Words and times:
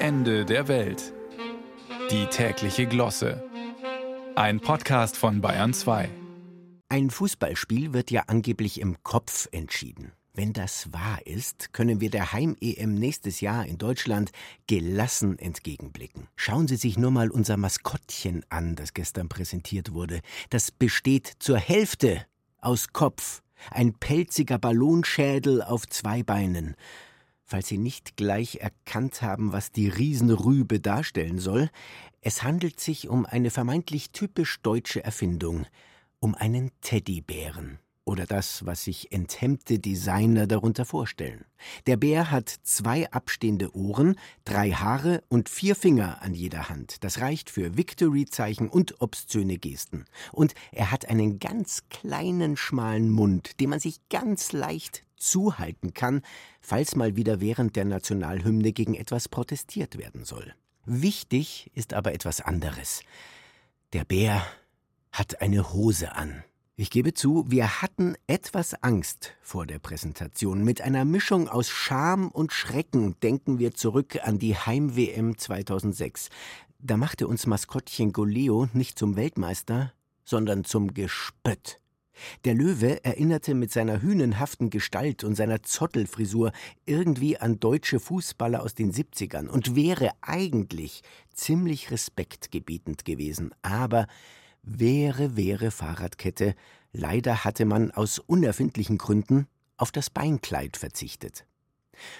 Ende 0.00 0.44
der 0.44 0.68
Welt. 0.68 1.12
Die 2.12 2.26
tägliche 2.26 2.86
Glosse. 2.86 3.42
Ein 4.36 4.60
Podcast 4.60 5.16
von 5.16 5.40
Bayern 5.40 5.74
2. 5.74 6.08
Ein 6.88 7.10
Fußballspiel 7.10 7.92
wird 7.92 8.12
ja 8.12 8.22
angeblich 8.28 8.80
im 8.80 9.02
Kopf 9.02 9.48
entschieden. 9.50 10.12
Wenn 10.34 10.52
das 10.52 10.92
wahr 10.92 11.18
ist, 11.26 11.72
können 11.72 12.00
wir 12.00 12.10
der 12.10 12.32
Heim-EM 12.32 12.94
nächstes 12.94 13.40
Jahr 13.40 13.66
in 13.66 13.76
Deutschland 13.76 14.30
gelassen 14.68 15.36
entgegenblicken. 15.36 16.28
Schauen 16.36 16.68
Sie 16.68 16.76
sich 16.76 16.96
nur 16.96 17.10
mal 17.10 17.28
unser 17.28 17.56
Maskottchen 17.56 18.44
an, 18.50 18.76
das 18.76 18.94
gestern 18.94 19.28
präsentiert 19.28 19.92
wurde. 19.94 20.20
Das 20.50 20.70
besteht 20.70 21.32
zur 21.40 21.58
Hälfte 21.58 22.24
aus 22.60 22.92
Kopf. 22.92 23.42
Ein 23.72 23.94
pelziger 23.94 24.60
Ballonschädel 24.60 25.60
auf 25.60 25.88
zwei 25.88 26.22
Beinen. 26.22 26.76
Falls 27.50 27.68
Sie 27.68 27.78
nicht 27.78 28.18
gleich 28.18 28.56
erkannt 28.56 29.22
haben, 29.22 29.52
was 29.52 29.72
die 29.72 29.88
Riesenrübe 29.88 30.80
darstellen 30.80 31.38
soll, 31.38 31.70
es 32.20 32.42
handelt 32.42 32.78
sich 32.78 33.08
um 33.08 33.24
eine 33.24 33.48
vermeintlich 33.50 34.10
typisch 34.10 34.60
deutsche 34.60 35.02
Erfindung, 35.02 35.64
um 36.20 36.34
einen 36.34 36.70
Teddybären 36.82 37.78
oder 38.04 38.26
das, 38.26 38.66
was 38.66 38.84
sich 38.84 39.12
enthemmte 39.12 39.78
Designer 39.78 40.46
darunter 40.46 40.84
vorstellen. 40.84 41.46
Der 41.86 41.96
Bär 41.96 42.30
hat 42.30 42.50
zwei 42.64 43.10
abstehende 43.12 43.74
Ohren, 43.74 44.16
drei 44.44 44.72
Haare 44.72 45.22
und 45.28 45.48
vier 45.48 45.74
Finger 45.74 46.20
an 46.20 46.34
jeder 46.34 46.68
Hand. 46.68 47.02
Das 47.02 47.20
reicht 47.20 47.48
für 47.48 47.78
Victory-Zeichen 47.78 48.68
und 48.68 49.00
obszöne 49.00 49.56
Gesten. 49.56 50.04
Und 50.32 50.52
er 50.70 50.90
hat 50.90 51.08
einen 51.08 51.38
ganz 51.38 51.84
kleinen, 51.88 52.58
schmalen 52.58 53.10
Mund, 53.10 53.58
den 53.58 53.70
man 53.70 53.80
sich 53.80 54.00
ganz 54.10 54.52
leicht 54.52 55.04
zuhalten 55.18 55.94
kann, 55.94 56.22
falls 56.60 56.96
mal 56.96 57.16
wieder 57.16 57.40
während 57.40 57.76
der 57.76 57.84
Nationalhymne 57.84 58.72
gegen 58.72 58.94
etwas 58.94 59.28
protestiert 59.28 59.98
werden 59.98 60.24
soll. 60.24 60.54
Wichtig 60.84 61.70
ist 61.74 61.92
aber 61.92 62.14
etwas 62.14 62.40
anderes. 62.40 63.02
Der 63.92 64.04
Bär 64.04 64.42
hat 65.12 65.40
eine 65.40 65.72
Hose 65.72 66.14
an. 66.14 66.44
Ich 66.76 66.90
gebe 66.90 67.12
zu, 67.12 67.44
wir 67.48 67.82
hatten 67.82 68.14
etwas 68.28 68.84
Angst 68.84 69.34
vor 69.42 69.66
der 69.66 69.80
Präsentation. 69.80 70.62
Mit 70.62 70.80
einer 70.80 71.04
Mischung 71.04 71.48
aus 71.48 71.68
Scham 71.68 72.28
und 72.28 72.52
Schrecken 72.52 73.18
denken 73.20 73.58
wir 73.58 73.74
zurück 73.74 74.20
an 74.22 74.38
die 74.38 74.54
Heim-WM 74.54 75.36
2006. 75.36 76.28
Da 76.78 76.96
machte 76.96 77.26
uns 77.26 77.46
Maskottchen 77.46 78.12
Goleo 78.12 78.68
nicht 78.74 78.96
zum 78.96 79.16
Weltmeister, 79.16 79.92
sondern 80.24 80.64
zum 80.64 80.94
Gespött. 80.94 81.80
Der 82.44 82.54
Löwe 82.54 83.04
erinnerte 83.04 83.54
mit 83.54 83.72
seiner 83.72 84.02
hünenhaften 84.02 84.70
Gestalt 84.70 85.24
und 85.24 85.34
seiner 85.34 85.62
Zottelfrisur 85.62 86.52
irgendwie 86.86 87.38
an 87.38 87.60
deutsche 87.60 88.00
Fußballer 88.00 88.62
aus 88.62 88.74
den 88.74 88.92
70ern 88.92 89.48
und 89.48 89.76
wäre 89.76 90.10
eigentlich 90.20 91.02
ziemlich 91.32 91.90
respektgebietend 91.90 93.04
gewesen. 93.04 93.54
Aber 93.62 94.06
Wäre, 94.70 95.34
wäre 95.36 95.70
Fahrradkette. 95.70 96.54
Leider 96.92 97.44
hatte 97.44 97.64
man 97.64 97.90
aus 97.90 98.18
unerfindlichen 98.18 98.98
Gründen 98.98 99.46
auf 99.76 99.92
das 99.92 100.10
Beinkleid 100.10 100.76
verzichtet. 100.76 101.46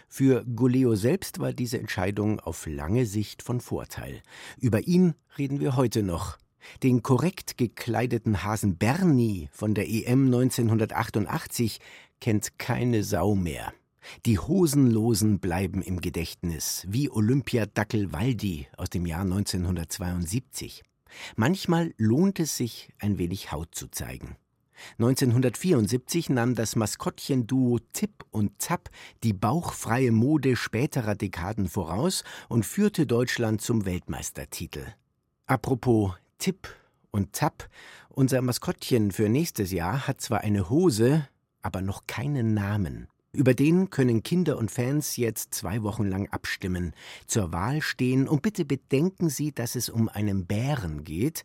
Für 0.08 0.44
Goleo 0.44 0.94
selbst 0.96 1.40
war 1.40 1.52
diese 1.52 1.78
Entscheidung 1.78 2.40
auf 2.40 2.66
lange 2.66 3.06
Sicht 3.06 3.42
von 3.42 3.60
Vorteil. 3.60 4.22
Über 4.58 4.80
ihn 4.80 5.14
reden 5.36 5.60
wir 5.60 5.76
heute 5.76 6.02
noch. 6.02 6.38
Den 6.82 7.02
korrekt 7.02 7.56
gekleideten 7.56 8.44
Hasen 8.44 8.76
Bernie 8.76 9.48
von 9.52 9.74
der 9.74 9.88
EM 9.88 10.26
1988 10.26 11.80
kennt 12.20 12.58
keine 12.58 13.02
Sau 13.04 13.34
mehr. 13.34 13.72
Die 14.26 14.38
Hosenlosen 14.38 15.38
bleiben 15.38 15.82
im 15.82 16.00
Gedächtnis, 16.00 16.86
wie 16.88 17.10
Olympiadackel 17.10 18.12
Waldi 18.12 18.66
aus 18.76 18.90
dem 18.90 19.06
Jahr 19.06 19.22
1972. 19.22 20.82
Manchmal 21.36 21.94
lohnt 21.96 22.40
es 22.40 22.56
sich, 22.56 22.90
ein 22.98 23.18
wenig 23.18 23.52
Haut 23.52 23.74
zu 23.74 23.88
zeigen. 23.88 24.36
1974 24.98 26.30
nahm 26.30 26.54
das 26.54 26.76
Maskottchen-Duo 26.76 27.80
Tipp 27.92 28.24
und 28.30 28.62
Zapp 28.62 28.90
die 29.24 29.32
bauchfreie 29.32 30.12
Mode 30.12 30.54
späterer 30.56 31.16
Dekaden 31.16 31.68
voraus 31.68 32.22
und 32.48 32.64
führte 32.64 33.06
Deutschland 33.06 33.60
zum 33.60 33.84
Weltmeistertitel. 33.84 34.86
Apropos 35.46 36.12
Tipp 36.38 36.68
und 37.10 37.36
Zapp, 37.36 37.68
unser 38.08 38.42
Maskottchen 38.42 39.12
für 39.12 39.28
nächstes 39.28 39.72
Jahr 39.72 40.06
hat 40.06 40.20
zwar 40.20 40.40
eine 40.40 40.70
Hose, 40.70 41.28
aber 41.62 41.82
noch 41.82 42.06
keinen 42.06 42.54
Namen. 42.54 43.08
Über 43.32 43.54
den 43.54 43.90
können 43.90 44.22
Kinder 44.22 44.56
und 44.56 44.70
Fans 44.70 45.16
jetzt 45.16 45.54
zwei 45.54 45.82
Wochen 45.82 46.06
lang 46.06 46.28
abstimmen, 46.30 46.94
zur 47.26 47.52
Wahl 47.52 47.82
stehen 47.82 48.26
und 48.26 48.42
bitte 48.42 48.64
bedenken 48.64 49.28
Sie, 49.28 49.52
dass 49.52 49.76
es 49.76 49.88
um 49.88 50.08
einen 50.08 50.46
Bären 50.46 51.04
geht. 51.04 51.44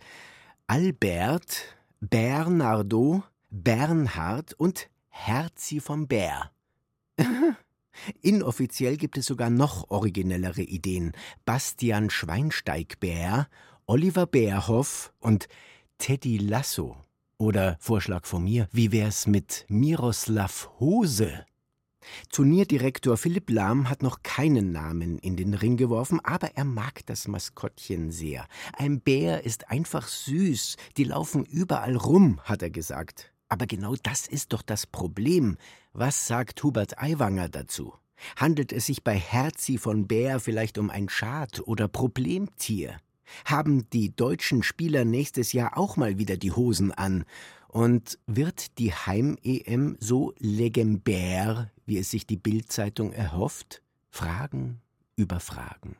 Albert, 0.66 1.76
Bernardo, 2.00 3.24
Bernhard 3.50 4.54
und 4.54 4.90
Herzi 5.10 5.80
vom 5.80 6.08
Bär. 6.08 6.52
Inoffiziell 8.22 8.98
gibt 8.98 9.18
es 9.18 9.26
sogar 9.26 9.50
noch 9.50 9.90
originellere 9.90 10.64
Ideen. 10.64 11.12
Bastian 11.46 12.10
Schweinsteigbär, 12.10 13.48
Oliver 13.86 14.26
Bärhoff 14.26 15.12
und 15.20 15.48
Teddy 15.98 16.38
Lasso. 16.38 16.96
Oder 17.38 17.76
Vorschlag 17.82 18.26
von 18.26 18.44
mir, 18.46 18.70
wie 18.72 18.94
wär's 18.94 19.28
mit 19.28 19.66
Miroslav 19.68 20.70
Hose? 20.80 21.46
Turnierdirektor 22.32 23.18
Philipp 23.18 23.50
Lahm 23.50 23.90
hat 23.90 24.02
noch 24.02 24.24
keinen 24.24 24.72
Namen 24.72 25.20
in 25.20 25.36
den 25.36 25.54
Ring 25.54 25.76
geworfen, 25.76 26.20
aber 26.24 26.56
er 26.56 26.64
mag 26.64 27.06
das 27.08 27.28
Maskottchen 27.28 28.12
sehr. 28.12 28.48
Ein 28.78 29.02
Bär 29.02 29.44
ist 29.44 29.70
einfach 29.70 30.08
süß, 30.08 30.78
die 30.96 31.04
laufen 31.06 31.44
überall 31.44 31.98
rum, 31.98 32.40
hat 32.44 32.62
er 32.62 32.70
gesagt. 32.70 33.34
Aber 33.50 33.66
genau 33.66 33.96
das 34.02 34.28
ist 34.28 34.54
doch 34.54 34.62
das 34.62 34.88
Problem. 34.88 35.58
Was 35.92 36.28
sagt 36.28 36.64
Hubert 36.64 37.00
Aiwanger 37.00 37.50
dazu? 37.50 37.94
Handelt 38.38 38.72
es 38.72 38.86
sich 38.86 39.04
bei 39.04 39.18
Herzi 39.18 39.78
von 39.78 40.08
Bär 40.08 40.40
vielleicht 40.40 40.78
um 40.78 40.90
ein 40.90 41.10
Schad- 41.10 41.62
oder 41.68 41.90
Problemtier? 41.90 42.98
Haben 43.46 43.90
die 43.92 44.16
deutschen 44.16 44.64
Spieler 44.64 45.06
nächstes 45.06 45.54
Jahr 45.54 45.78
auch 45.78 45.98
mal 45.98 46.18
wieder 46.18 46.38
die 46.38 46.52
Hosen 46.52 46.92
an? 46.92 47.26
Und 47.68 48.20
wird 48.28 48.78
die 48.78 48.94
Heim-EM 48.94 49.98
so 50.00 50.34
legendär, 50.38 51.72
wie 51.86 51.98
es 51.98 52.12
sich 52.12 52.28
die 52.28 52.38
Bild-Zeitung 52.38 53.14
erhofft? 53.14 53.82
Fragen 54.12 54.80
über 55.16 55.40
Fragen. 55.40 55.96